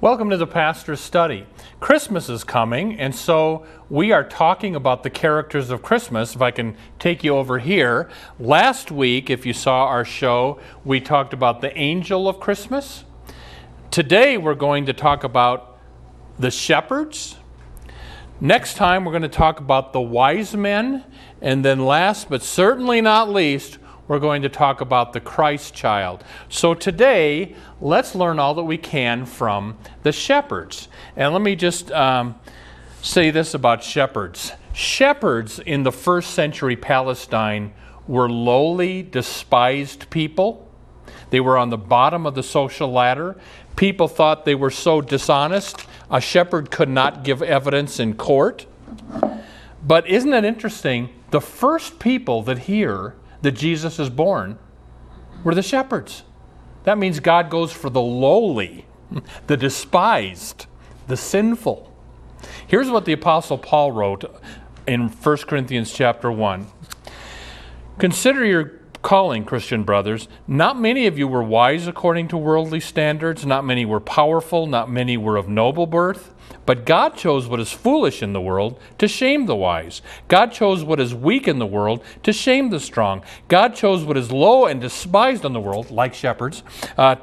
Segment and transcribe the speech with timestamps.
[0.00, 1.44] Welcome to the Pastor's Study.
[1.80, 6.36] Christmas is coming, and so we are talking about the characters of Christmas.
[6.36, 8.08] If I can take you over here.
[8.38, 13.02] Last week, if you saw our show, we talked about the angel of Christmas.
[13.90, 15.80] Today, we're going to talk about
[16.38, 17.34] the shepherds.
[18.40, 21.02] Next time, we're going to talk about the wise men.
[21.42, 26.24] And then, last but certainly not least, we're going to talk about the Christ child.
[26.48, 30.88] So today, let's learn all that we can from the shepherds.
[31.14, 32.34] And let me just um,
[33.02, 37.72] say this about shepherds shepherds in the first century Palestine
[38.06, 40.68] were lowly, despised people.
[41.30, 43.36] They were on the bottom of the social ladder.
[43.74, 48.66] People thought they were so dishonest, a shepherd could not give evidence in court.
[49.84, 51.10] But isn't it interesting?
[51.30, 54.58] The first people that hear that Jesus is born
[55.44, 56.24] were the shepherds.
[56.84, 58.86] That means God goes for the lowly,
[59.46, 60.66] the despised,
[61.06, 61.92] the sinful.
[62.66, 64.24] Here's what the apostle Paul wrote
[64.86, 66.66] in 1 Corinthians chapter 1.
[67.98, 70.28] Consider your calling, Christian brothers.
[70.46, 74.90] Not many of you were wise according to worldly standards, not many were powerful, not
[74.90, 76.34] many were of noble birth.
[76.66, 80.02] But God chose what is foolish in the world to shame the wise.
[80.28, 83.22] God chose what is weak in the world to shame the strong.
[83.48, 86.62] God chose what is low and despised in the world, like shepherds,
[86.98, 87.16] uh,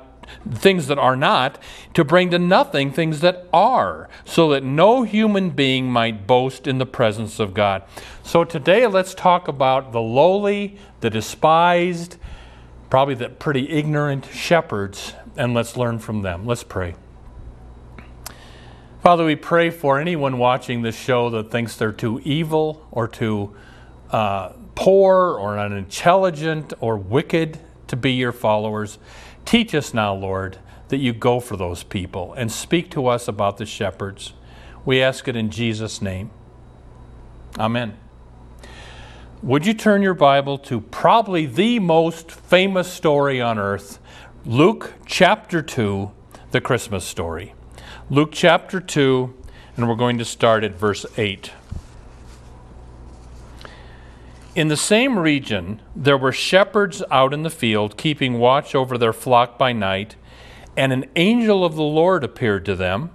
[0.50, 1.62] things that are not,
[1.94, 6.78] to bring to nothing things that are, so that no human being might boast in
[6.78, 7.84] the presence of God.
[8.24, 12.18] So today let's talk about the lowly, the despised,
[12.90, 16.46] probably the pretty ignorant shepherds, and let's learn from them.
[16.46, 16.96] Let's pray.
[19.02, 23.56] Father, we pray for anyone watching this show that thinks they're too evil or too
[24.10, 28.98] uh, poor or unintelligent or wicked to be your followers.
[29.46, 30.58] Teach us now, Lord,
[30.90, 34.34] that you go for those people and speak to us about the shepherds.
[34.84, 36.32] We ask it in Jesus' name.
[37.58, 37.98] Amen.
[39.42, 44.00] Would you turn your Bible to probably the most famous story on earth,
[44.44, 46.12] Luke chapter 2,
[46.52, 47.54] the Christmas story?
[48.10, 49.34] Luke chapter 2,
[49.78, 51.52] and we're going to start at verse 8.
[54.56, 59.12] In the same region, there were shepherds out in the field, keeping watch over their
[59.12, 60.16] flock by night,
[60.78, 63.10] and an angel of the Lord appeared to them,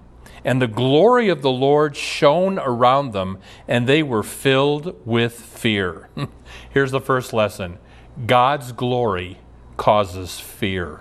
[0.45, 6.11] and the glory of the Lord shone around them, and they were filled with fear.
[6.71, 7.79] Here's the first lesson
[8.27, 9.39] God's glory
[9.79, 11.01] causes fear.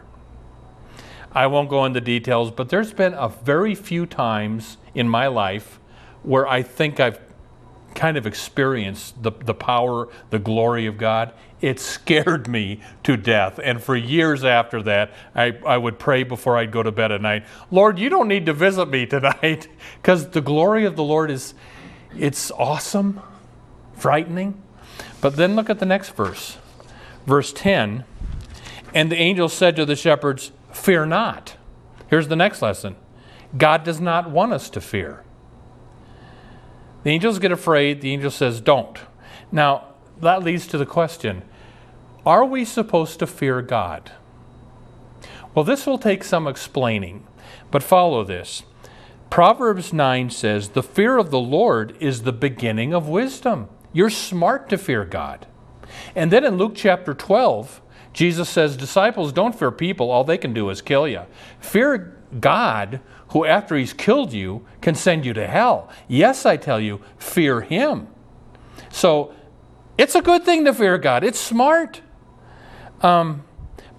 [1.33, 5.81] I won't go into details, but there's been a very few times in my life
[6.23, 7.19] where I think I've
[7.99, 11.33] kind of experienced the, the power, the glory of God.
[11.59, 13.59] It scared me to death.
[13.61, 17.21] And for years after that, I, I would pray before I'd go to bed at
[17.21, 19.67] night, Lord, you don't need to visit me tonight.
[20.01, 21.53] Because the glory of the Lord is,
[22.17, 23.19] it's awesome,
[23.95, 24.61] frightening.
[25.19, 26.57] But then look at the next verse.
[27.25, 28.05] Verse 10
[28.93, 31.57] And the angel said to the shepherds, Fear not.
[32.07, 32.95] Here's the next lesson
[33.57, 35.25] God does not want us to fear.
[37.03, 38.97] The angels get afraid, the angel says, Don't.
[39.51, 39.85] Now,
[40.21, 41.43] that leads to the question
[42.25, 44.11] Are we supposed to fear God?
[45.55, 47.25] Well, this will take some explaining,
[47.71, 48.63] but follow this.
[49.29, 53.69] Proverbs 9 says, The fear of the Lord is the beginning of wisdom.
[53.93, 55.47] You're smart to fear God.
[56.15, 57.81] And then in Luke chapter 12,
[58.13, 60.11] Jesus says, Disciples, don't fear people.
[60.11, 61.21] All they can do is kill you.
[61.59, 65.89] Fear God, who after he's killed you can send you to hell.
[66.07, 68.07] Yes, I tell you, fear him.
[68.91, 69.33] So
[69.97, 72.01] it's a good thing to fear God, it's smart.
[73.01, 73.43] Um,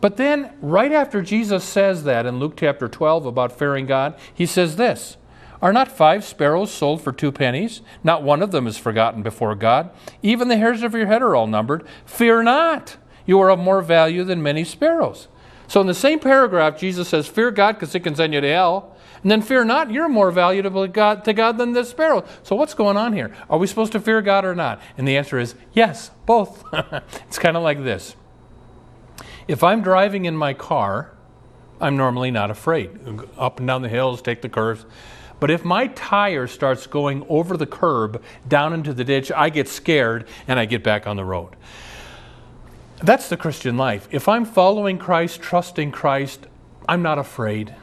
[0.00, 4.46] but then, right after Jesus says that in Luke chapter 12 about fearing God, he
[4.46, 5.16] says this
[5.60, 7.82] Are not five sparrows sold for two pennies?
[8.02, 9.90] Not one of them is forgotten before God.
[10.22, 11.86] Even the hairs of your head are all numbered.
[12.06, 12.96] Fear not.
[13.26, 15.28] You are of more value than many sparrows.
[15.68, 18.48] So in the same paragraph, Jesus says, Fear God because it can send you to
[18.48, 18.96] hell.
[19.22, 22.24] And then fear not, you're more valuable to God, to God than the sparrow.
[22.42, 23.34] So what's going on here?
[23.50, 24.80] Are we supposed to fear God or not?
[24.96, 26.64] And the answer is yes, both.
[26.72, 28.16] it's kind of like this.
[29.46, 31.12] If I'm driving in my car
[31.80, 32.90] I'm normally not afraid.
[33.38, 34.84] Up and down the hills, take the curves.
[35.40, 39.68] But if my tire starts going over the curb down into the ditch, I get
[39.68, 41.56] scared and I get back on the road.
[43.02, 44.06] That's the Christian life.
[44.10, 46.46] If I'm following Christ, trusting Christ,
[46.86, 47.74] I'm not afraid.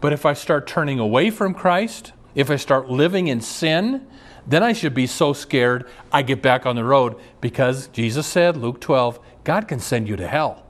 [0.00, 4.06] But if I start turning away from Christ, if I start living in sin,
[4.46, 8.56] then I should be so scared I get back on the road because Jesus said,
[8.56, 10.64] Luke 12, God can send you to hell.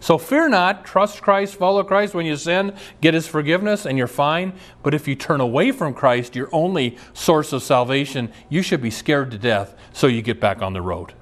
[0.00, 2.12] So fear not, trust Christ, follow Christ.
[2.12, 4.52] When you sin, get his forgiveness, and you're fine.
[4.82, 8.90] But if you turn away from Christ, your only source of salvation, you should be
[8.90, 11.14] scared to death so you get back on the road.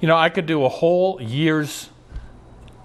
[0.00, 1.90] You know, I could do a whole year's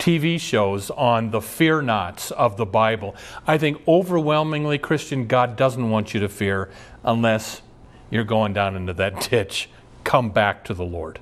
[0.02, 3.16] TV shows on the fear nots of the Bible.
[3.46, 6.72] I think overwhelmingly, Christian, God doesn't want you to fear
[7.04, 7.62] unless
[8.10, 9.70] you're going down into that ditch.
[10.04, 11.20] Come back to the Lord.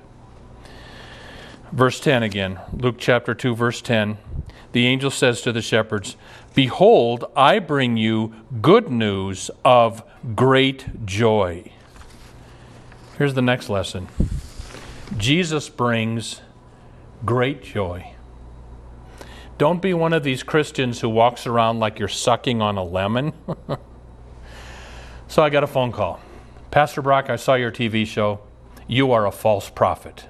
[1.70, 4.16] Verse 10 again, Luke chapter 2, verse 10.
[4.72, 6.16] The angel says to the shepherds,
[6.54, 10.02] Behold, I bring you good news of
[10.34, 11.70] great joy.
[13.18, 14.08] Here's the next lesson
[15.18, 16.40] Jesus brings
[17.26, 18.14] great joy.
[19.60, 23.34] Don't be one of these Christians who walks around like you're sucking on a lemon.
[25.28, 26.18] so I got a phone call.
[26.70, 28.40] Pastor Brock, I saw your TV show.
[28.86, 30.24] You are a false prophet.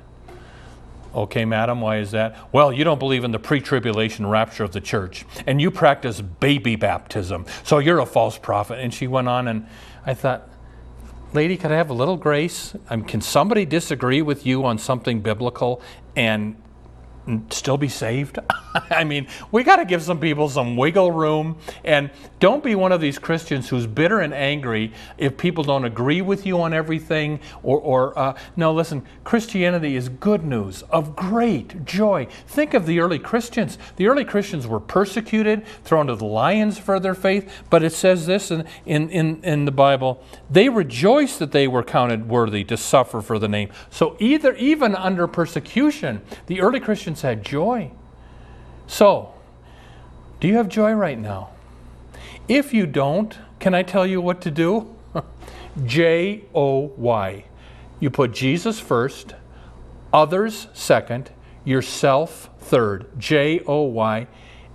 [1.15, 2.37] Okay, madam, why is that?
[2.53, 6.21] Well, you don't believe in the pre tribulation rapture of the church, and you practice
[6.21, 8.81] baby baptism, so you're a false prophet.
[8.81, 9.65] And she went on, and
[10.05, 10.50] I thought,
[11.33, 12.75] lady, could I have a little grace?
[13.06, 15.81] Can somebody disagree with you on something biblical
[16.17, 16.61] and
[17.51, 18.39] still be saved?
[18.91, 21.59] I mean, we got to give some people some wiggle room.
[21.85, 26.23] And don't be one of these Christians who's bitter and angry if people don't agree
[26.23, 27.41] with you on everything.
[27.63, 32.27] Or, or uh, no, listen, Christianity is good news of great joy.
[32.47, 33.79] Think of the early Christians.
[33.97, 37.51] The early Christians were persecuted, thrown to the lions for their faith.
[37.71, 41.83] But it says this in, in, in, in the Bible they rejoiced that they were
[41.83, 43.71] counted worthy to suffer for the name.
[43.91, 47.91] So, either, even under persecution, the early Christians had joy.
[48.87, 49.35] So,
[50.41, 51.51] do you have joy right now?
[52.49, 54.95] If you don't, can I tell you what to do?
[55.85, 57.45] J O Y.
[58.01, 59.35] You put Jesus first,
[60.13, 61.31] others second,
[61.65, 63.07] yourself third.
[63.19, 64.27] J O Y.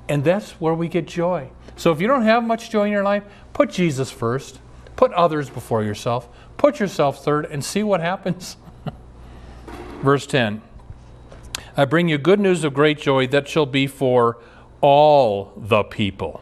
[0.08, 1.50] And that's where we get joy.
[1.76, 4.60] So if you don't have much joy in your life, put Jesus first,
[4.96, 8.56] put others before yourself, put yourself third, and see what happens.
[10.02, 10.62] Verse 10
[11.77, 14.38] I bring you good news of great joy that shall be for
[14.81, 16.42] all the people.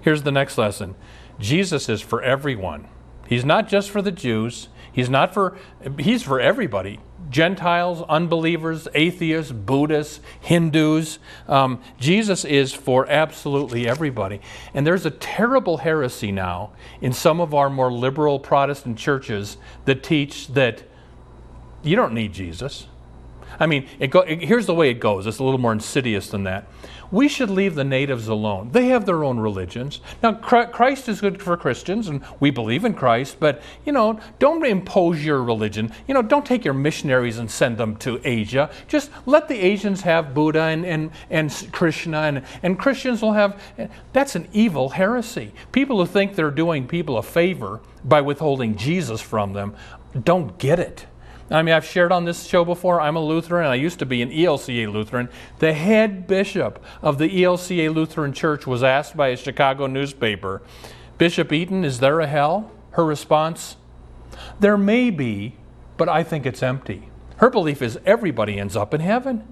[0.00, 0.94] Here's the next lesson
[1.38, 2.88] Jesus is for everyone.
[3.26, 4.68] He's not just for the Jews.
[4.90, 5.56] He's not for
[5.98, 7.00] he's for everybody.
[7.30, 11.18] Gentiles, unbelievers, atheists, Buddhists, Hindus.
[11.46, 14.40] Um, Jesus is for absolutely everybody.
[14.72, 16.72] And there's a terrible heresy now
[17.02, 20.84] in some of our more liberal Protestant churches that teach that
[21.82, 22.86] you don't need Jesus.
[23.60, 25.26] I mean, it go, it, here's the way it goes.
[25.26, 26.66] It's a little more insidious than that.
[27.10, 28.70] We should leave the natives alone.
[28.72, 30.00] They have their own religions.
[30.22, 34.64] Now, Christ is good for Christians, and we believe in Christ, but, you know, don't
[34.64, 35.90] impose your religion.
[36.06, 38.70] You know, don't take your missionaries and send them to Asia.
[38.88, 43.60] Just let the Asians have Buddha and, and, and Krishna, and, and Christians will have.
[43.78, 45.52] Eh, that's an evil heresy.
[45.72, 49.74] People who think they're doing people a favor by withholding Jesus from them
[50.24, 51.06] don't get it.
[51.50, 54.06] I mean, I've shared on this show before, I'm a Lutheran, and I used to
[54.06, 55.30] be an ELCA Lutheran.
[55.60, 60.62] The head bishop of the ELCA Lutheran Church was asked by a Chicago newspaper,
[61.16, 62.70] Bishop Eaton, is there a hell?
[62.92, 63.76] Her response,
[64.60, 65.56] There may be,
[65.96, 67.10] but I think it's empty.
[67.38, 69.46] Her belief is everybody ends up in heaven.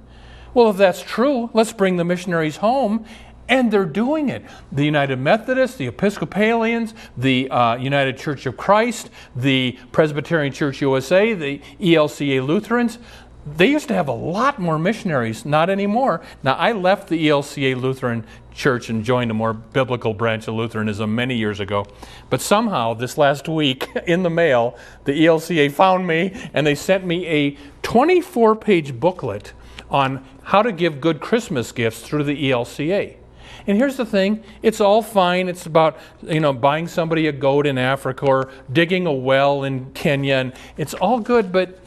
[0.52, 3.04] Well, if that's true, let's bring the missionaries home
[3.48, 4.44] and they're doing it.
[4.72, 11.34] The United Methodists, the Episcopalians, the uh, United Church of Christ, the Presbyterian Church USA,
[11.34, 12.98] the ELCA Lutherans,
[13.46, 16.20] they used to have a lot more missionaries, not anymore.
[16.42, 21.14] Now, I left the ELCA Lutheran Church and joined a more biblical branch of Lutheranism
[21.14, 21.86] many years ago.
[22.28, 27.06] But somehow, this last week in the mail, the ELCA found me and they sent
[27.06, 29.52] me a 24 page booklet
[29.88, 33.16] on how to give good Christmas gifts through the ELCA.
[33.66, 35.48] And here's the thing it's all fine.
[35.48, 39.92] It's about, you know, buying somebody a goat in Africa or digging a well in
[39.92, 40.36] Kenya.
[40.36, 41.78] And it's all good, but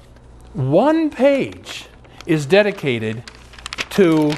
[0.54, 1.86] one page
[2.26, 3.24] is dedicated
[3.92, 4.34] to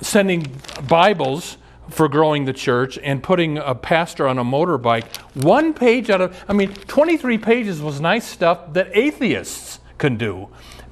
[0.00, 0.46] sending
[0.86, 1.56] Bibles
[1.90, 5.16] for growing the church and putting a pastor on a motorbike.
[5.42, 10.48] One page out of, I mean, 23 pages was nice stuff that atheists can do.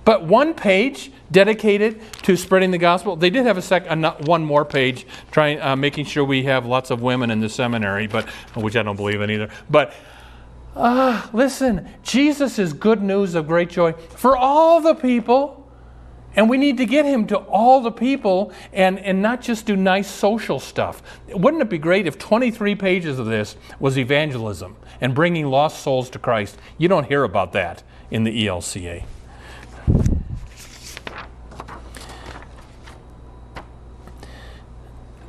[0.07, 3.17] But one page dedicated to spreading the gospel.
[3.17, 6.65] They did have a sec, uh, one more page, trying, uh, making sure we have
[6.65, 9.51] lots of women in the seminary, but which I don't believe in either.
[9.69, 9.93] But
[10.77, 15.65] uh, listen, Jesus is good news of great joy for all the people.
[16.37, 19.75] And we need to get him to all the people and, and not just do
[19.75, 21.03] nice social stuff.
[21.31, 26.11] Wouldn't it be great if 23 pages of this was evangelism and bringing lost souls
[26.11, 26.59] to Christ?
[26.77, 29.05] You don't hear about that in the ELCA.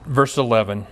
[0.08, 0.88] Verse 11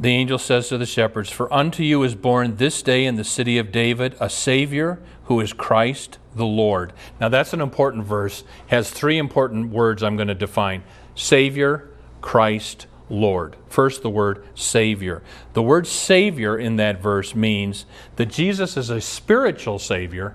[0.00, 3.22] The angel says to the shepherds, For unto you is born this day in the
[3.22, 6.92] city of David a Savior who is Christ the Lord.
[7.20, 10.82] Now that's an important verse, has three important words I'm going to define
[11.14, 11.88] Savior,
[12.20, 13.54] Christ, Lord.
[13.68, 15.22] First, the word Savior.
[15.52, 17.86] The word Savior in that verse means
[18.16, 20.34] that Jesus is a spiritual Savior,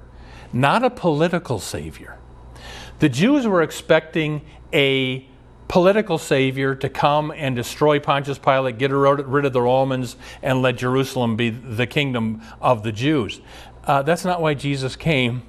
[0.53, 2.17] not a political Savior.
[2.99, 5.28] The Jews were expecting a
[5.69, 10.75] political savior to come and destroy Pontius Pilate, get rid of the Romans, and let
[10.75, 13.39] Jerusalem be the kingdom of the Jews.
[13.85, 15.43] Uh, that's not why Jesus came.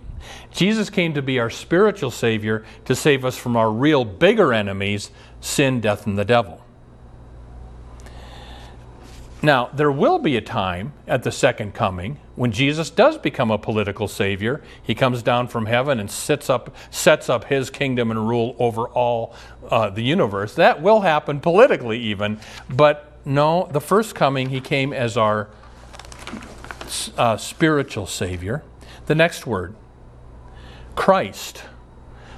[0.53, 5.11] Jesus came to be our spiritual Savior to save us from our real bigger enemies
[5.41, 6.63] sin, death, and the devil.
[9.43, 13.59] Now, there will be a time at the second coming when Jesus does become a
[13.59, 14.63] political savior.
[14.83, 18.89] He comes down from heaven and sits up, sets up his kingdom and rule over
[18.89, 19.35] all
[19.69, 20.55] uh, the universe.
[20.55, 22.41] That will happen politically, even.
[22.71, 25.51] But no, the first coming, he came as our
[27.19, 28.63] uh, spiritual Savior.
[29.05, 29.77] The next word,
[30.97, 31.63] Christ.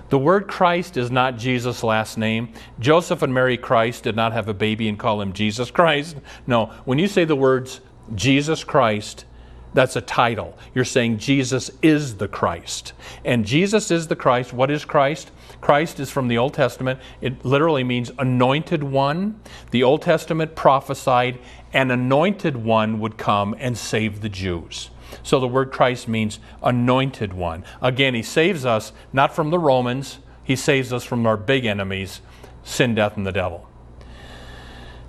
[0.09, 2.53] The word Christ is not Jesus' last name.
[2.81, 6.17] Joseph and Mary Christ did not have a baby and call him Jesus Christ.
[6.45, 7.81] No, when you say the words
[8.17, 9.27] Jesus Christ,
[9.75, 10.57] that's a title.
[10.75, 12.93] You're saying Jesus is the Christ.
[13.25, 14.53] And Jesus is the Christ.
[14.53, 15.31] What is Christ?
[15.61, 17.01] Christ is from the Old Testament.
[17.21, 19.41] It literally means anointed one.
[19.71, 21.39] The Old Testament prophesied
[21.73, 24.91] an anointed one would come and save the Jews.
[25.23, 27.65] So the word Christ means anointed one.
[27.81, 32.21] Again, he saves us not from the Romans, he saves us from our big enemies,
[32.63, 33.69] sin, death, and the devil.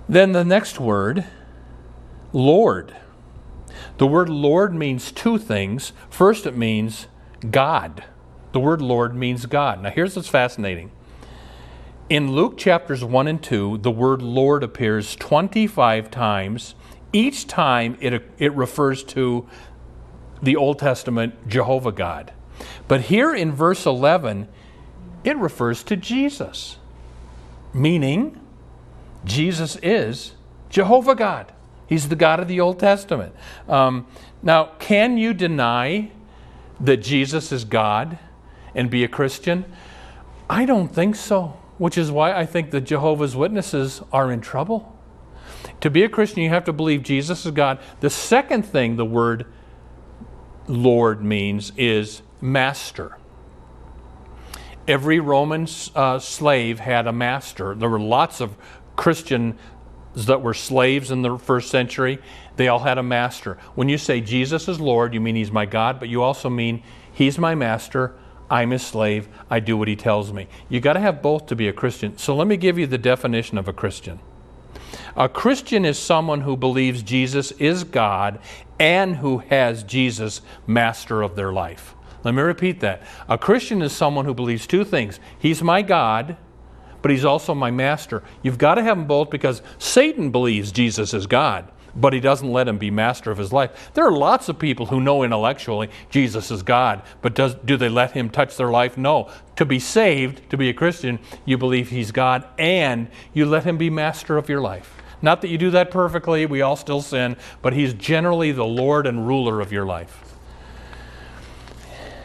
[0.08, 1.24] Then the next word,
[2.32, 2.94] Lord.
[3.98, 5.92] The word Lord means two things.
[6.10, 7.06] First, it means
[7.50, 8.04] God.
[8.52, 9.82] The word Lord means God.
[9.82, 10.90] Now, here's what's fascinating.
[12.08, 16.74] In Luke chapters 1 and 2, the word Lord appears 25 times.
[17.12, 19.48] Each time it, it refers to
[20.42, 22.32] the Old Testament Jehovah God.
[22.88, 24.48] But here in verse 11,
[25.24, 26.78] it refers to Jesus,
[27.72, 28.38] meaning
[29.24, 30.32] Jesus is
[30.68, 31.52] Jehovah God.
[31.86, 33.34] He's the God of the Old Testament.
[33.68, 34.06] Um,
[34.42, 36.10] now, can you deny
[36.80, 38.18] that Jesus is God
[38.74, 39.64] and be a Christian?
[40.48, 44.96] I don't think so, which is why I think the Jehovah's Witnesses are in trouble.
[45.80, 47.78] To be a Christian, you have to believe Jesus is God.
[48.00, 49.46] The second thing the word
[50.66, 53.18] Lord means is master.
[54.86, 57.74] Every Roman uh, slave had a master.
[57.74, 58.56] There were lots of
[58.96, 59.58] Christian
[60.14, 62.18] that were slaves in the first century,
[62.56, 63.58] they all had a master.
[63.74, 66.82] When you say Jesus is Lord, you mean He's my God, but you also mean
[67.12, 68.14] He's my master.
[68.50, 69.28] I'm his slave.
[69.50, 70.48] I do what he tells me.
[70.68, 72.18] You got to have both to be a Christian.
[72.18, 74.20] So let me give you the definition of a Christian.
[75.16, 78.38] A Christian is someone who believes Jesus is God
[78.78, 81.94] and who has Jesus master of their life.
[82.22, 83.02] Let me repeat that.
[83.28, 86.36] A Christian is someone who believes two things He's my God
[87.04, 88.22] but he's also my master.
[88.42, 92.50] You've got to have them both because Satan believes Jesus is God, but he doesn't
[92.50, 93.90] let him be master of his life.
[93.92, 97.90] There are lots of people who know intellectually Jesus is God, but does, do they
[97.90, 98.96] let him touch their life?
[98.96, 99.30] No.
[99.56, 103.76] To be saved, to be a Christian, you believe he's God and you let him
[103.76, 105.02] be master of your life.
[105.20, 109.06] Not that you do that perfectly, we all still sin, but he's generally the Lord
[109.06, 110.38] and ruler of your life.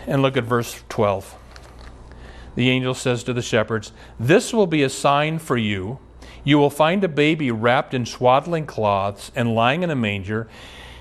[0.07, 1.38] And look at verse 12
[2.59, 5.97] the angel says to the shepherds, This will be a sign for you.
[6.43, 10.45] You will find a baby wrapped in swaddling cloths and lying in a manger.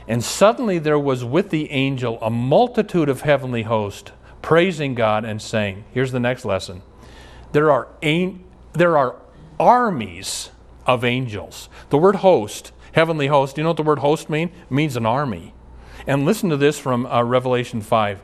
[0.06, 5.42] And suddenly there was with the angel a multitude of heavenly hosts, praising God and
[5.42, 6.82] saying, Here's the next lesson.
[7.50, 9.16] There are, an, there are
[9.58, 10.50] armies
[10.86, 11.68] of angels.
[11.90, 14.52] The word host, heavenly host, do you know what the word host means?
[14.52, 15.54] It means an army.
[16.06, 18.20] And listen to this from uh, Revelation 5.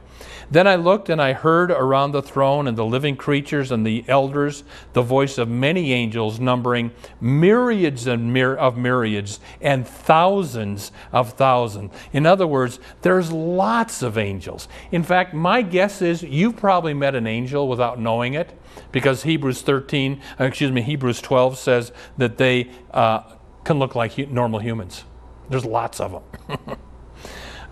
[0.51, 4.05] Then I looked and I heard around the throne and the living creatures and the
[4.09, 11.93] elders the voice of many angels, numbering myriads and of myriads and thousands of thousands.
[12.13, 14.69] In other words, there's lots of angels.
[14.93, 18.59] In fact, my guess is you've probably met an angel without knowing it,
[18.93, 23.23] because Hebrews 13, uh, excuse me, Hebrews 12 says that they uh,
[23.65, 25.05] can look like normal humans.
[25.49, 26.79] There's lots of them.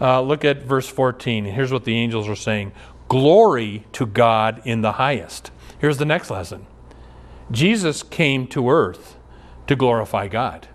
[0.02, 1.44] Uh, look at verse 14.
[1.44, 2.72] Here's what the angels are saying
[3.08, 5.52] Glory to God in the highest.
[5.78, 6.66] Here's the next lesson
[7.52, 9.16] Jesus came to earth
[9.68, 10.66] to glorify God.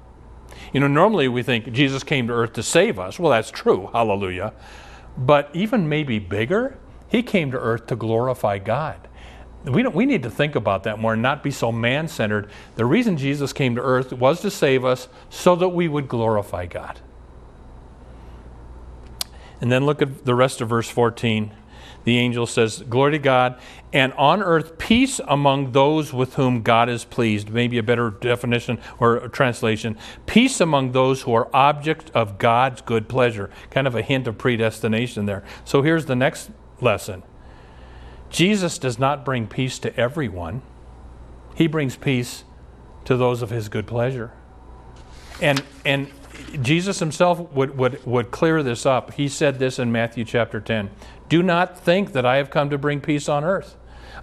[0.72, 3.19] You know, normally we think Jesus came to earth to save us.
[3.19, 3.89] Well, that's true.
[3.91, 4.53] Hallelujah.
[5.17, 6.77] But even maybe bigger,
[7.10, 9.07] he came to earth to glorify God.
[9.63, 12.50] We, we need to think about that more and not be so man centered.
[12.75, 16.65] The reason Jesus came to earth was to save us so that we would glorify
[16.65, 17.01] God.
[19.61, 21.51] And then look at the rest of verse 14.
[22.07, 23.59] The angel says, Glory to God,
[23.91, 27.49] and on earth peace among those with whom God is pleased.
[27.49, 33.09] Maybe a better definition or translation peace among those who are objects of God's good
[33.09, 33.49] pleasure.
[33.71, 35.43] Kind of a hint of predestination there.
[35.65, 36.49] So here's the next
[36.79, 37.23] lesson
[38.29, 40.61] Jesus does not bring peace to everyone,
[41.55, 42.45] He brings peace
[43.03, 44.31] to those of His good pleasure.
[45.41, 46.09] And, and
[46.62, 49.13] Jesus himself would, would, would clear this up.
[49.13, 50.89] He said this in Matthew chapter 10
[51.29, 53.75] Do not think that I have come to bring peace on earth.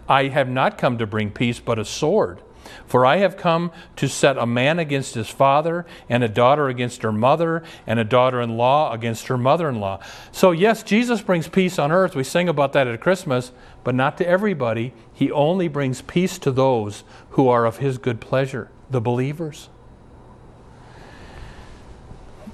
[0.08, 2.40] I have not come to bring peace, but a sword.
[2.86, 7.02] For I have come to set a man against his father, and a daughter against
[7.02, 10.00] her mother, and a daughter in law against her mother in law.
[10.32, 12.14] So, yes, Jesus brings peace on earth.
[12.14, 13.52] We sing about that at Christmas,
[13.82, 14.92] but not to everybody.
[15.12, 19.68] He only brings peace to those who are of his good pleasure, the believers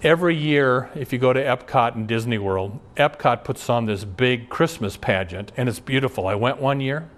[0.02, 4.48] every year, if you go to Epcot and Disney World, Epcot puts on this big
[4.48, 6.26] Christmas pageant, and it's beautiful.
[6.26, 7.08] I went one year.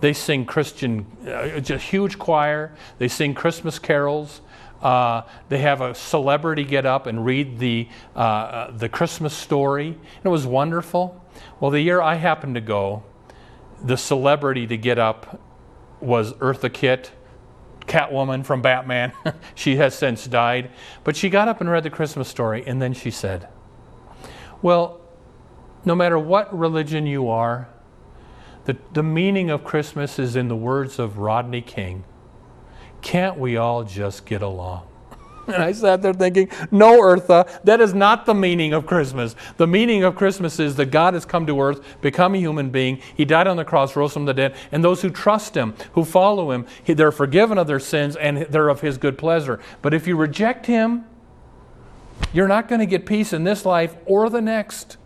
[0.00, 2.74] They sing Christian, uh, just huge choir.
[2.98, 4.42] They sing Christmas carols.
[4.82, 9.88] Uh, they have a celebrity get up and read the, uh, uh the Christmas story.
[9.88, 11.24] And It was wonderful.
[11.58, 13.02] Well, the year I happened to go,
[13.82, 15.40] the celebrity to get up
[16.00, 17.12] was Eartha Kitt
[17.86, 19.12] Catwoman from Batman.
[19.54, 20.70] she has since died.
[21.02, 23.48] But she got up and read the Christmas story, and then she said,
[24.62, 25.00] Well,
[25.84, 27.68] no matter what religion you are,
[28.64, 32.04] the, the meaning of Christmas is in the words of Rodney King.
[33.02, 34.88] Can't we all just get along?
[35.46, 39.36] And I sat there thinking, no, Eartha, that is not the meaning of Christmas.
[39.56, 43.00] The meaning of Christmas is that God has come to earth, become a human being.
[43.14, 44.54] He died on the cross, rose from the dead.
[44.72, 48.68] And those who trust Him, who follow Him, they're forgiven of their sins and they're
[48.68, 49.60] of His good pleasure.
[49.82, 51.04] But if you reject Him,
[52.32, 54.96] you're not going to get peace in this life or the next.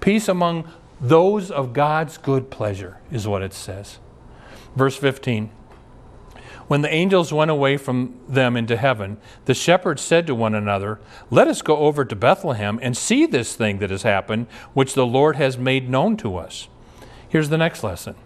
[0.00, 3.98] Peace among those of God's good pleasure is what it says.
[4.74, 5.50] Verse 15.
[6.68, 10.98] When the angels went away from them into heaven, the shepherds said to one another,
[11.30, 15.06] Let us go over to Bethlehem and see this thing that has happened, which the
[15.06, 16.68] Lord has made known to us.
[17.28, 18.16] Here's the next lesson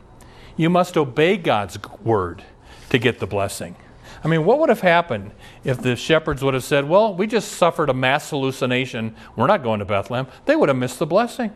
[0.57, 2.45] you must obey God's word
[2.89, 3.77] to get the blessing.
[4.23, 5.33] I mean, what would have happened
[5.65, 9.15] if the shepherds would have said, Well, we just suffered a mass hallucination.
[9.37, 10.27] We're not going to Bethlehem?
[10.47, 11.53] They would have missed the blessing.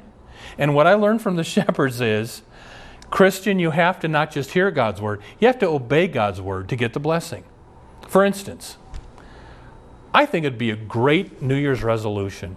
[0.59, 2.43] And what I learned from the shepherds is
[3.11, 6.69] Christian, you have to not just hear God's word, you have to obey God's word
[6.69, 7.45] to get the blessing.
[8.09, 8.77] For instance,
[10.13, 12.57] I think it'd be a great New Year's resolution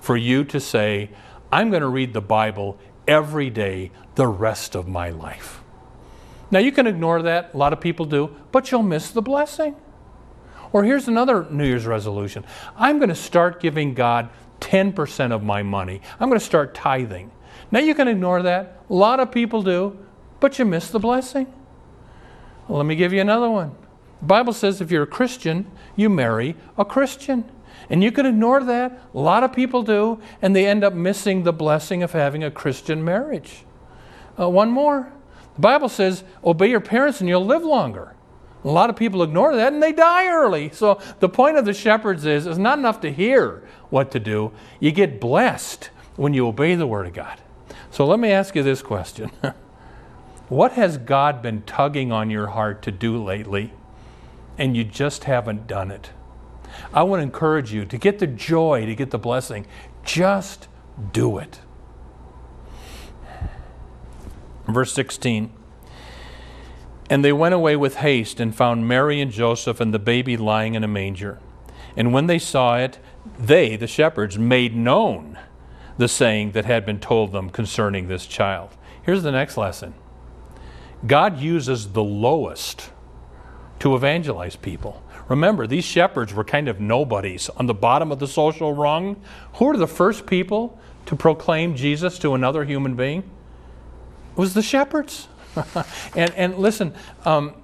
[0.00, 1.10] for you to say,
[1.50, 5.62] I'm going to read the Bible every day the rest of my life.
[6.50, 9.74] Now, you can ignore that, a lot of people do, but you'll miss the blessing.
[10.72, 12.44] Or here's another New Year's resolution
[12.76, 17.30] I'm going to start giving God 10% of my money, I'm going to start tithing.
[17.72, 18.80] Now you can ignore that.
[18.88, 19.98] A lot of people do,
[20.38, 21.52] but you miss the blessing.
[22.68, 23.74] Well, let me give you another one.
[24.20, 27.50] The Bible says if you're a Christian, you marry a Christian.
[27.90, 29.00] And you can ignore that.
[29.12, 32.50] A lot of people do, and they end up missing the blessing of having a
[32.50, 33.64] Christian marriage.
[34.38, 35.12] Uh, one more.
[35.54, 38.14] The Bible says, obey your parents and you'll live longer.
[38.64, 40.70] A lot of people ignore that and they die early.
[40.70, 44.52] So the point of the shepherds is it's not enough to hear what to do.
[44.78, 47.41] You get blessed when you obey the word of God.
[47.92, 49.30] So let me ask you this question
[50.48, 53.74] What has God been tugging on your heart to do lately,
[54.58, 56.10] and you just haven't done it?
[56.94, 59.66] I want to encourage you to get the joy, to get the blessing.
[60.04, 60.68] Just
[61.12, 61.60] do it.
[64.66, 65.52] Verse 16.
[67.10, 70.74] And they went away with haste and found Mary and Joseph and the baby lying
[70.74, 71.40] in a manger.
[71.94, 72.98] And when they saw it,
[73.38, 75.38] they, the shepherds, made known
[75.98, 78.70] the saying that had been told them concerning this child.
[79.02, 79.94] Here's the next lesson
[81.06, 82.90] God uses the lowest
[83.80, 85.02] to evangelize people.
[85.28, 89.20] Remember, these shepherds were kind of nobodies on the bottom of the social rung.
[89.54, 93.20] Who were the first people to proclaim Jesus to another human being?
[94.32, 95.28] It was the shepherds.
[96.16, 97.54] and, and listen, um,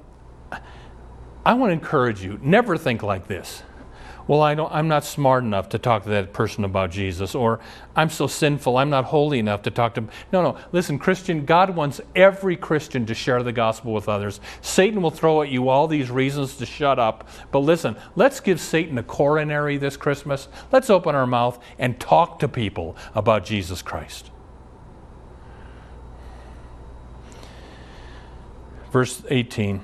[1.45, 3.63] I want to encourage you never think like this
[4.29, 7.61] well, I don't, I'm not smart enough to talk to that person about Jesus, or
[7.97, 10.03] I'm so sinful, I'm not holy enough to talk to.
[10.31, 10.59] No, no.
[10.71, 14.39] Listen, Christian, God wants every Christian to share the gospel with others.
[14.61, 17.27] Satan will throw at you all these reasons to shut up.
[17.51, 20.49] But listen, let's give Satan a coronary this Christmas.
[20.71, 24.31] Let's open our mouth and talk to people about Jesus Christ.
[28.93, 29.81] Verse 18.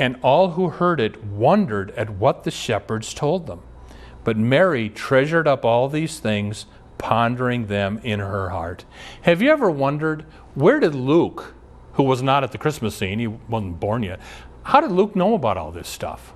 [0.00, 3.60] And all who heard it wondered at what the shepherds told them.
[4.24, 6.66] But Mary treasured up all these things,
[6.98, 8.84] pondering them in her heart.
[9.22, 10.22] Have you ever wondered
[10.54, 11.54] where did Luke,
[11.92, 14.20] who was not at the Christmas scene, he wasn't born yet,
[14.62, 16.32] how did Luke know about all this stuff?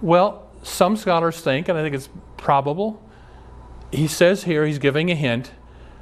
[0.00, 3.02] Well, some scholars think, and I think it's probable,
[3.90, 5.52] he says here, he's giving a hint,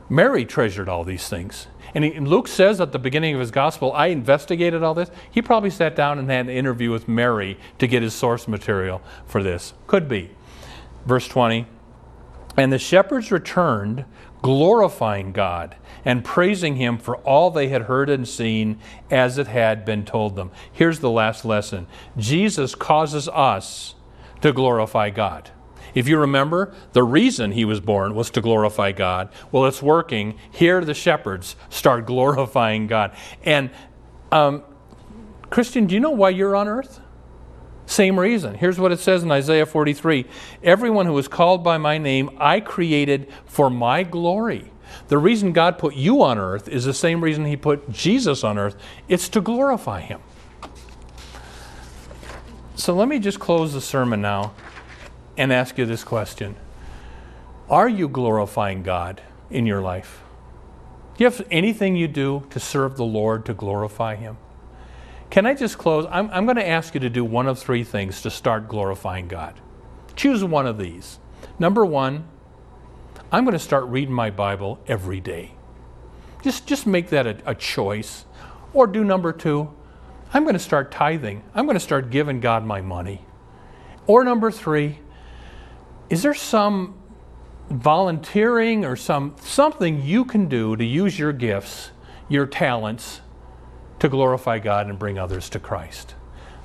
[0.09, 1.67] Mary treasured all these things.
[1.95, 5.11] And, he, and, Luke says at the beginning of his gospel, I investigated all this.
[5.31, 9.03] He probably sat down and had an interview with Mary to get his source material
[9.27, 9.75] for this.
[9.87, 10.31] Could be.
[11.05, 11.67] Verse 20
[12.57, 14.07] And the shepherds returned,
[14.41, 18.79] glorifying God and praising him for all they had heard and seen
[19.11, 20.51] as it had been told them.
[20.73, 23.95] Here's the last lesson Jesus causes us
[24.41, 25.51] to glorify God.
[25.95, 29.31] If you remember, the reason he was born was to glorify God.
[29.51, 30.39] Well, it's working.
[30.51, 33.15] Here, the shepherds start glorifying God.
[33.45, 33.71] And,
[34.31, 34.63] um,
[35.51, 37.01] Christian, do you know why you're on earth?
[37.87, 38.55] Same reason.
[38.55, 40.25] Here's what it says in Isaiah 43
[40.63, 44.71] Everyone who is called by my name, I created for my glory.
[45.09, 48.59] The reason God put you on earth is the same reason He put Jesus on
[48.59, 48.77] earth
[49.09, 50.21] it's to glorify Him.
[52.77, 54.55] So let me just close the sermon now
[55.37, 56.57] and ask you this question
[57.69, 60.23] Are you glorifying God in your life?
[61.17, 64.39] Do you have anything you do to serve the Lord to glorify Him?
[65.31, 66.07] Can I just close?
[66.11, 69.29] I'm, I'm going to ask you to do one of three things to start glorifying
[69.29, 69.61] God.
[70.15, 71.19] Choose one of these.
[71.59, 72.29] Number one,
[73.31, 75.53] I'm going to start reading my Bible every day.
[76.43, 78.27] Just, just make that a, a choice.
[78.75, 79.73] Or do number two,
[80.35, 81.43] I'm going to start tithing.
[81.55, 83.25] I'm going to start giving God my money.
[84.07, 84.99] Or number three,
[86.13, 86.95] is there some
[87.71, 91.91] volunteering or some something you can do to use your gifts,
[92.29, 93.23] your talents
[93.99, 96.15] to glorify God and bring others to Christ?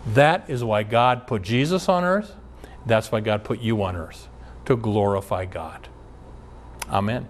[0.06, 2.36] That is why God put Jesus on earth.
[2.86, 4.28] That's why God put you on earth
[4.66, 5.88] to glorify God.
[6.90, 7.30] Amen.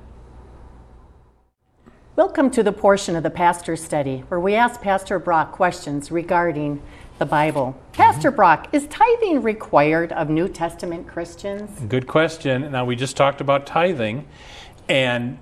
[2.16, 6.82] Welcome to the portion of the pastor study where we ask Pastor Brock questions regarding
[7.18, 7.76] the Bible.
[7.94, 11.80] Pastor Brock, is tithing required of New Testament Christians?
[11.88, 12.72] Good question.
[12.72, 14.28] Now, we just talked about tithing.
[14.88, 15.40] And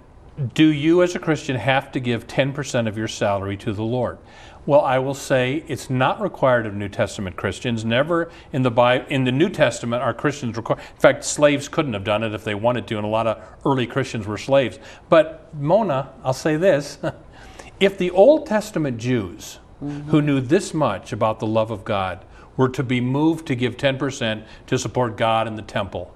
[0.53, 4.17] do you, as a Christian, have to give 10% of your salary to the Lord?
[4.65, 7.85] Well, I will say it's not required of New Testament Christians.
[7.85, 10.79] Never in the Bible, in the New Testament are Christians required.
[10.79, 13.43] In fact, slaves couldn't have done it if they wanted to, and a lot of
[13.63, 14.79] early Christians were slaves.
[15.07, 16.97] But Mona, I'll say this:
[17.79, 20.09] if the Old Testament Jews mm-hmm.
[20.09, 22.25] who knew this much about the love of God
[22.57, 26.13] were to be moved to give 10% to support God in the temple.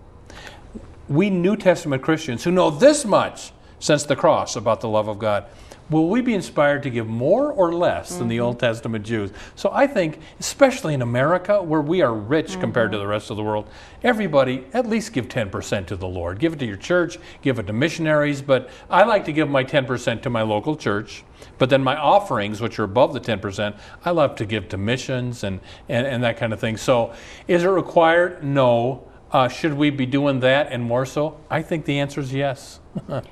[1.08, 5.20] We New Testament Christians who know this much since the cross about the love of
[5.20, 5.46] God
[5.90, 8.20] will we be inspired to give more or less mm-hmm.
[8.20, 8.46] than the mm-hmm.
[8.46, 9.32] Old Testament Jews?
[9.56, 12.62] So I think, especially in America, where we are rich mm-hmm.
[12.62, 13.68] compared to the rest of the world,
[14.04, 16.40] everybody at least give 10% to the Lord.
[16.40, 19.64] Give it to your church, give it to missionaries, but I like to give my
[19.64, 21.24] 10% to my local church.
[21.58, 25.44] But then my offerings, which are above the 10%, I love to give to missions
[25.44, 26.78] and, and, and that kind of thing.
[26.78, 27.14] So
[27.48, 28.44] is it required?
[28.44, 29.06] No.
[29.32, 31.40] Uh, should we be doing that and more so?
[31.50, 32.80] I think the answer is yes.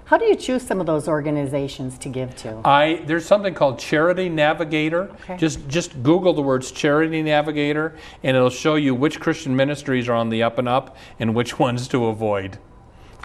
[0.06, 2.62] How do you choose some of those organizations to give to?
[2.63, 5.10] I there's something called Charity Navigator.
[5.24, 5.38] Okay.
[5.38, 10.13] Just just Google the words Charity Navigator, and it'll show you which Christian ministries are
[10.13, 12.60] on the up and up and which ones to avoid.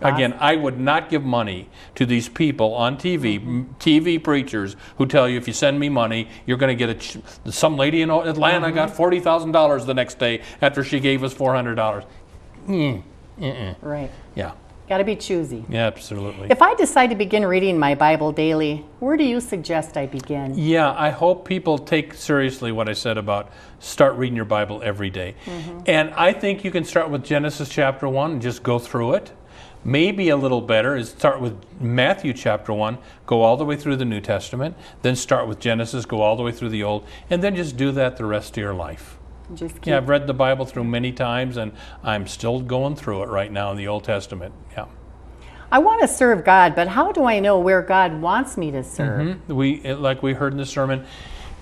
[0.01, 3.73] Again, I would not give money to these people on TV, mm-hmm.
[3.79, 6.95] TV preachers who tell you if you send me money, you're going to get a.
[6.95, 8.75] Ch- some lady in Atlanta mm-hmm.
[8.75, 12.05] got forty thousand dollars the next day after she gave us four hundred dollars.
[12.67, 13.03] Mm,
[13.81, 14.11] right.
[14.35, 14.53] Yeah.
[14.93, 15.65] Got to be choosy.
[15.71, 16.49] Yeah, absolutely.
[16.51, 20.53] If I decide to begin reading my Bible daily, where do you suggest I begin?
[20.55, 25.09] Yeah, I hope people take seriously what I said about start reading your Bible every
[25.09, 25.35] day.
[25.47, 25.79] Mm-hmm.
[25.87, 29.33] And I think you can start with Genesis chapter 1 and just go through it.
[29.85, 33.97] maybe a little better is start with Matthew chapter 1, go all the way through
[33.97, 37.43] the New Testament, then start with Genesis, go all the way through the Old, and
[37.43, 39.19] then just do that the rest of your life.
[39.55, 43.23] Just keep Yeah, I've read the Bible through many times and I'm still going through
[43.23, 44.55] it right now in the Old Testament.
[44.73, 44.87] Yeah.
[45.71, 48.85] I want to serve God, but how do I know where God wants me to
[48.85, 49.27] serve?
[49.27, 49.55] Mm-hmm.
[49.55, 51.07] We like we heard in the sermon,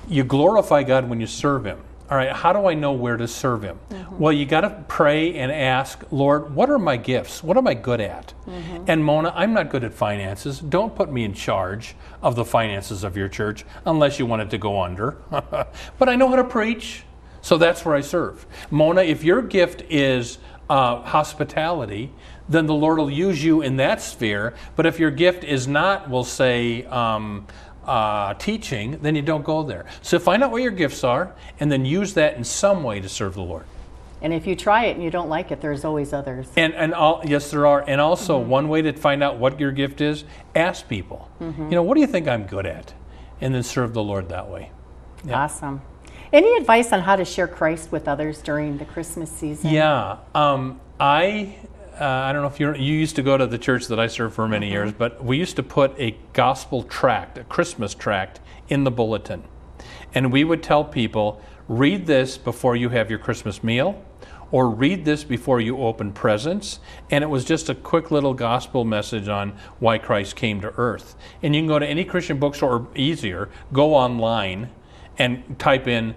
[0.09, 1.79] you glorify God when you serve him.
[2.11, 3.79] All right, how do I know where to serve him?
[3.91, 4.19] Mm-hmm.
[4.19, 7.45] Well, you got to pray and ask, Lord, what are my gifts?
[7.45, 8.35] What am I good at?
[8.49, 8.85] Mm-hmm.
[8.89, 10.59] And Mona, I'm not good at finances.
[10.59, 14.51] Don't put me in charge of the finances of your church unless you want it
[14.51, 15.19] to go under.
[15.31, 17.05] but I know how to preach,
[17.43, 18.47] so that's where I serve.
[18.71, 22.13] Mona, if your gift is uh, hospitality,
[22.49, 24.55] then the Lord will use you in that sphere.
[24.77, 27.47] But if your gift is not, we'll say, um,
[27.85, 29.87] uh, teaching, then you don't go there.
[30.03, 33.09] So find out what your gifts are and then use that in some way to
[33.09, 33.65] serve the Lord.
[34.23, 36.47] And if you try it and you don't like it, there's always others.
[36.55, 37.83] And, and all, yes, there are.
[37.89, 40.25] And also, one way to find out what your gift is,
[40.55, 41.31] ask people.
[41.41, 42.93] You know, what do you think I'm good at?
[43.41, 44.73] And then serve the Lord that way.
[45.25, 45.45] Yeah.
[45.45, 45.81] Awesome.
[46.33, 49.71] Any advice on how to share Christ with others during the Christmas season?
[49.71, 51.57] Yeah, um, I
[52.01, 54.07] uh, I don't know if you you used to go to the church that I
[54.07, 58.39] served for many years, but we used to put a gospel tract, a Christmas tract,
[58.69, 59.43] in the bulletin,
[60.15, 64.05] and we would tell people read this before you have your Christmas meal.
[64.53, 66.81] Or read this before you open presents.
[67.09, 71.15] And it was just a quick little gospel message on why Christ came to earth.
[71.41, 74.71] And you can go to any Christian bookstore, or easier, go online
[75.21, 76.15] and type in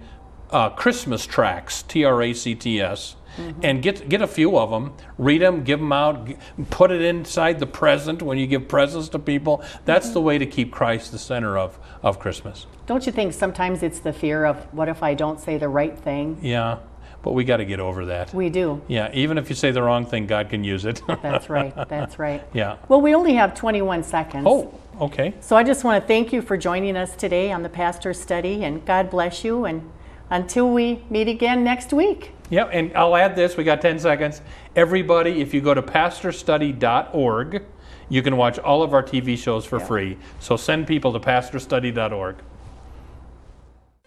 [0.49, 3.15] uh, Christmas tracts, T R A C T S,
[3.61, 6.37] and get get a few of them, read them, give them out, g-
[6.69, 9.63] put it inside the present when you give presents to people.
[9.85, 12.65] That's the way to keep Christ the center of of Christmas.
[12.85, 15.97] Don't you think sometimes it's the fear of what if I don't say the right
[15.97, 16.37] thing?
[16.41, 16.77] Yeah,
[17.23, 18.33] but we got to get over that.
[18.33, 18.81] We do.
[18.87, 21.01] Yeah, even if you say the wrong thing, God can use it.
[21.07, 21.73] That's right.
[21.89, 22.43] That's right.
[22.53, 22.77] yeah.
[22.87, 24.45] Well, we only have 21 seconds.
[24.47, 25.34] Oh, okay.
[25.39, 28.63] So I just want to thank you for joining us today on the Pastor's Study,
[28.63, 29.65] and God bless you.
[29.65, 29.89] And
[30.34, 32.32] until we meet again next week.
[32.49, 33.56] Yeah, and I'll add this.
[33.56, 34.41] We got 10 seconds.
[34.75, 37.63] Everybody, if you go to pastorsstudy.org,
[38.10, 40.17] you can watch all of our TV shows for free.
[40.39, 42.38] So send people to pastorsstudy.org.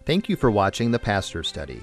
[0.05, 1.83] Thank you for watching The Pastor Study.